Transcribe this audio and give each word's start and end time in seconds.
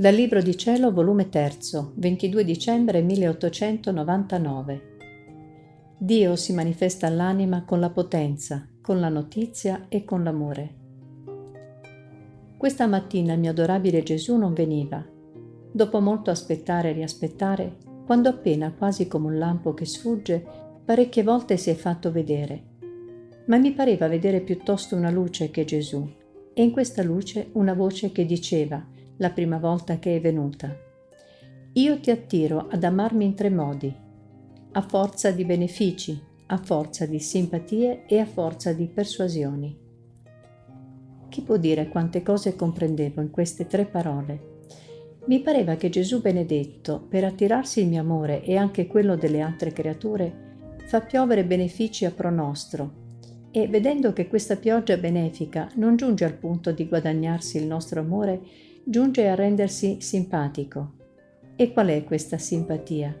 Dal 0.00 0.14
Libro 0.14 0.40
di 0.40 0.56
Cielo, 0.56 0.94
volume 0.94 1.28
3, 1.28 1.58
22 1.94 2.42
dicembre 2.42 3.02
1899. 3.02 4.96
Dio 5.98 6.36
si 6.36 6.54
manifesta 6.54 7.06
all'anima 7.06 7.66
con 7.66 7.80
la 7.80 7.90
potenza, 7.90 8.66
con 8.80 8.98
la 8.98 9.10
notizia 9.10 9.88
e 9.90 10.04
con 10.04 10.24
l'amore. 10.24 10.74
Questa 12.56 12.86
mattina 12.86 13.34
il 13.34 13.40
mio 13.40 13.50
adorabile 13.50 14.02
Gesù 14.02 14.38
non 14.38 14.54
veniva. 14.54 15.04
Dopo 15.70 16.00
molto 16.00 16.30
aspettare 16.30 16.88
e 16.88 16.94
riaspettare, 16.94 17.76
quando 18.06 18.30
appena, 18.30 18.72
quasi 18.72 19.06
come 19.06 19.26
un 19.26 19.36
lampo 19.36 19.74
che 19.74 19.84
sfugge, 19.84 20.42
parecchie 20.82 21.24
volte 21.24 21.58
si 21.58 21.68
è 21.68 21.74
fatto 21.74 22.10
vedere. 22.10 22.62
Ma 23.48 23.58
mi 23.58 23.72
pareva 23.72 24.08
vedere 24.08 24.40
piuttosto 24.40 24.96
una 24.96 25.10
luce 25.10 25.50
che 25.50 25.66
Gesù, 25.66 26.10
e 26.54 26.62
in 26.62 26.70
questa 26.70 27.02
luce 27.02 27.50
una 27.52 27.74
voce 27.74 28.12
che 28.12 28.24
diceva, 28.24 28.82
la 29.20 29.30
prima 29.30 29.58
volta 29.58 29.98
che 29.98 30.16
è 30.16 30.20
venuta. 30.20 30.74
Io 31.74 32.00
ti 32.00 32.10
attiro 32.10 32.66
ad 32.68 32.82
amarmi 32.82 33.24
in 33.24 33.34
tre 33.34 33.50
modi, 33.50 33.94
a 34.72 34.80
forza 34.82 35.30
di 35.30 35.44
benefici, 35.44 36.20
a 36.46 36.56
forza 36.56 37.06
di 37.06 37.20
simpatie 37.20 38.06
e 38.06 38.18
a 38.18 38.24
forza 38.24 38.72
di 38.72 38.86
persuasioni. 38.86 39.78
Chi 41.28 41.42
può 41.42 41.58
dire 41.58 41.88
quante 41.88 42.22
cose 42.22 42.56
comprendevo 42.56 43.20
in 43.20 43.30
queste 43.30 43.66
tre 43.66 43.84
parole? 43.84 44.48
Mi 45.26 45.40
pareva 45.40 45.76
che 45.76 45.90
Gesù 45.90 46.20
benedetto, 46.20 47.06
per 47.08 47.24
attirarsi 47.24 47.82
il 47.82 47.88
mio 47.88 48.00
amore 48.00 48.42
e 48.42 48.56
anche 48.56 48.86
quello 48.86 49.16
delle 49.16 49.42
altre 49.42 49.72
creature, 49.72 50.48
fa 50.86 51.02
piovere 51.02 51.44
benefici 51.44 52.04
a 52.04 52.10
pro 52.10 52.30
e 53.52 53.68
vedendo 53.68 54.12
che 54.12 54.28
questa 54.28 54.56
pioggia 54.56 54.96
benefica 54.96 55.68
non 55.74 55.96
giunge 55.96 56.24
al 56.24 56.34
punto 56.34 56.72
di 56.72 56.88
guadagnarsi 56.88 57.58
il 57.58 57.66
nostro 57.66 58.00
amore, 58.00 58.40
giunge 58.84 59.28
a 59.28 59.34
rendersi 59.34 60.00
simpatico. 60.00 60.94
E 61.54 61.72
qual 61.72 61.88
è 61.88 62.04
questa 62.04 62.38
simpatia? 62.38 63.14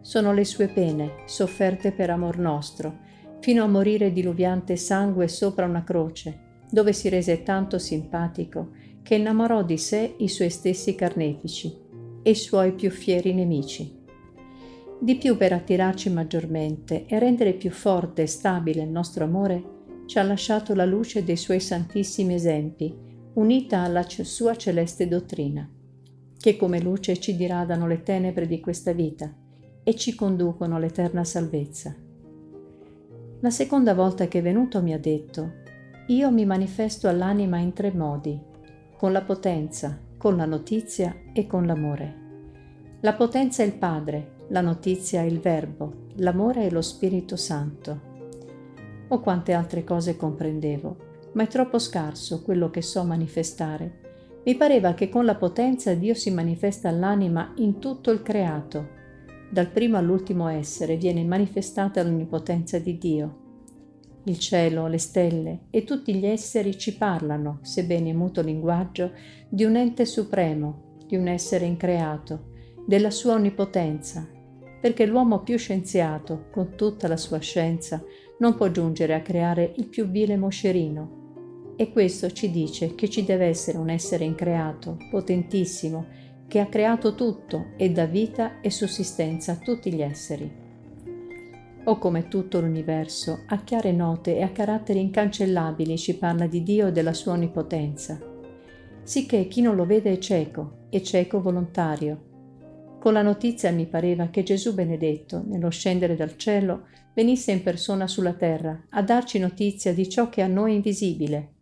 Sono 0.00 0.32
le 0.32 0.44
sue 0.44 0.68
pene, 0.68 1.22
sofferte 1.24 1.92
per 1.92 2.10
amor 2.10 2.38
nostro, 2.38 2.98
fino 3.40 3.64
a 3.64 3.68
morire 3.68 4.12
diluviante 4.12 4.76
sangue 4.76 5.28
sopra 5.28 5.64
una 5.64 5.82
croce, 5.82 6.62
dove 6.70 6.92
si 6.92 7.08
rese 7.08 7.42
tanto 7.42 7.78
simpatico 7.78 8.72
che 9.02 9.14
innamorò 9.14 9.62
di 9.62 9.78
sé 9.78 10.14
i 10.18 10.28
suoi 10.28 10.50
stessi 10.50 10.94
carnefici 10.94 11.74
e 12.22 12.30
i 12.30 12.34
suoi 12.34 12.72
più 12.72 12.90
fieri 12.90 13.32
nemici. 13.32 14.02
Di 14.98 15.16
più 15.16 15.36
per 15.36 15.52
attirarci 15.52 16.10
maggiormente 16.10 17.06
e 17.06 17.18
rendere 17.18 17.54
più 17.54 17.70
forte 17.70 18.22
e 18.22 18.26
stabile 18.26 18.82
il 18.82 18.90
nostro 18.90 19.24
amore, 19.24 19.72
ci 20.06 20.18
ha 20.18 20.22
lasciato 20.22 20.74
la 20.74 20.84
luce 20.84 21.24
dei 21.24 21.36
suoi 21.36 21.60
santissimi 21.60 22.34
esempi, 22.34 23.12
unita 23.34 23.80
alla 23.80 24.04
sua 24.08 24.54
celeste 24.56 25.08
dottrina, 25.08 25.68
che 26.38 26.56
come 26.56 26.80
luce 26.80 27.16
ci 27.18 27.36
diradano 27.36 27.86
le 27.86 28.02
tenebre 28.02 28.46
di 28.46 28.60
questa 28.60 28.92
vita 28.92 29.32
e 29.82 29.94
ci 29.96 30.14
conducono 30.14 30.76
all'eterna 30.76 31.24
salvezza. 31.24 31.94
La 33.40 33.50
seconda 33.50 33.94
volta 33.94 34.28
che 34.28 34.38
è 34.38 34.42
venuto 34.42 34.82
mi 34.82 34.92
ha 34.92 34.98
detto, 34.98 35.62
io 36.06 36.30
mi 36.30 36.46
manifesto 36.46 37.08
all'anima 37.08 37.58
in 37.58 37.72
tre 37.72 37.92
modi, 37.92 38.40
con 38.96 39.12
la 39.12 39.22
potenza, 39.22 39.98
con 40.16 40.36
la 40.36 40.46
notizia 40.46 41.14
e 41.32 41.46
con 41.46 41.66
l'amore. 41.66 42.22
La 43.00 43.14
potenza 43.14 43.62
è 43.62 43.66
il 43.66 43.74
Padre, 43.74 44.36
la 44.48 44.60
notizia 44.60 45.22
è 45.22 45.24
il 45.24 45.40
Verbo, 45.40 46.06
l'amore 46.16 46.66
è 46.66 46.70
lo 46.70 46.82
Spirito 46.82 47.36
Santo. 47.36 48.12
O 49.08 49.20
quante 49.20 49.52
altre 49.52 49.84
cose 49.84 50.16
comprendevo, 50.16 50.96
ma 51.34 51.44
è 51.44 51.46
troppo 51.46 51.78
scarso 51.78 52.42
quello 52.42 52.70
che 52.70 52.82
so 52.82 53.04
manifestare. 53.04 54.00
Mi 54.44 54.56
pareva 54.56 54.94
che 54.94 55.08
con 55.08 55.24
la 55.24 55.36
potenza 55.36 55.94
Dio 55.94 56.14
si 56.14 56.30
manifesta 56.30 56.88
all'anima 56.88 57.52
in 57.56 57.78
tutto 57.78 58.10
il 58.10 58.22
creato. 58.22 58.88
Dal 59.50 59.70
primo 59.70 59.96
all'ultimo 59.96 60.48
essere 60.48 60.96
viene 60.96 61.24
manifestata 61.24 62.02
l'onnipotenza 62.02 62.78
di 62.78 62.98
Dio. 62.98 63.42
Il 64.24 64.38
cielo, 64.38 64.86
le 64.86 64.98
stelle 64.98 65.60
e 65.70 65.84
tutti 65.84 66.14
gli 66.14 66.26
esseri 66.26 66.78
ci 66.78 66.96
parlano, 66.96 67.58
sebbene 67.62 68.10
in 68.10 68.16
muto 68.16 68.42
linguaggio, 68.42 69.12
di 69.48 69.64
un 69.64 69.76
ente 69.76 70.04
supremo, 70.06 70.96
di 71.06 71.16
un 71.16 71.26
essere 71.28 71.66
increato, 71.66 72.52
della 72.86 73.10
sua 73.10 73.34
onnipotenza, 73.34 74.26
perché 74.80 75.06
l'uomo 75.06 75.42
più 75.42 75.56
scienziato, 75.56 76.46
con 76.50 76.74
tutta 76.74 77.08
la 77.08 77.16
sua 77.16 77.38
scienza, 77.38 78.02
non 78.38 78.56
può 78.56 78.70
giungere 78.70 79.14
a 79.14 79.22
creare 79.22 79.72
il 79.76 79.86
più 79.86 80.06
vile 80.06 80.36
moscerino, 80.36 81.23
e 81.76 81.90
questo 81.90 82.30
ci 82.30 82.50
dice 82.50 82.94
che 82.94 83.08
ci 83.08 83.24
deve 83.24 83.46
essere 83.46 83.78
un 83.78 83.90
essere 83.90 84.24
increato, 84.24 84.96
potentissimo, 85.10 86.06
che 86.46 86.60
ha 86.60 86.66
creato 86.66 87.14
tutto 87.14 87.72
e 87.76 87.90
dà 87.90 88.06
vita 88.06 88.60
e 88.60 88.70
sussistenza 88.70 89.52
a 89.52 89.56
tutti 89.56 89.92
gli 89.92 90.02
esseri. 90.02 90.62
O 91.86 91.98
come 91.98 92.28
tutto 92.28 92.60
l'universo, 92.60 93.40
a 93.48 93.62
chiare 93.62 93.92
note 93.92 94.36
e 94.36 94.42
a 94.42 94.50
caratteri 94.50 95.00
incancellabili 95.00 95.98
ci 95.98 96.16
parla 96.16 96.46
di 96.46 96.62
Dio 96.62 96.86
e 96.86 96.92
della 96.92 97.12
sua 97.12 97.32
onnipotenza, 97.32 98.18
sicché 99.02 99.48
chi 99.48 99.60
non 99.60 99.74
lo 99.74 99.84
vede 99.84 100.12
è 100.12 100.18
cieco, 100.18 100.86
e 100.90 101.02
cieco 101.02 101.40
volontario. 101.40 102.32
Con 103.00 103.12
la 103.12 103.22
notizia 103.22 103.70
mi 103.70 103.86
pareva 103.86 104.28
che 104.28 104.42
Gesù 104.44 104.72
benedetto, 104.72 105.42
nello 105.44 105.68
scendere 105.68 106.14
dal 106.14 106.36
cielo, 106.36 106.86
venisse 107.12 107.52
in 107.52 107.62
persona 107.62 108.06
sulla 108.06 108.32
terra 108.32 108.86
a 108.90 109.02
darci 109.02 109.38
notizia 109.38 109.92
di 109.92 110.08
ciò 110.08 110.28
che 110.28 110.40
a 110.40 110.46
noi 110.46 110.72
è 110.72 110.74
invisibile, 110.76 111.53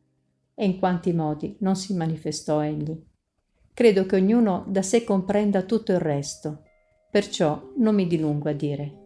e 0.62 0.64
in 0.64 0.78
quanti 0.78 1.12
modi 1.12 1.56
non 1.58 1.74
si 1.74 1.92
manifestò 1.92 2.62
egli. 2.62 2.96
Credo 3.74 4.06
che 4.06 4.14
ognuno 4.14 4.64
da 4.68 4.80
sé 4.80 5.02
comprenda 5.02 5.62
tutto 5.62 5.90
il 5.90 5.98
resto, 5.98 6.62
perciò 7.10 7.72
non 7.78 7.96
mi 7.96 8.06
dilungo 8.06 8.48
a 8.48 8.52
dire. 8.52 9.01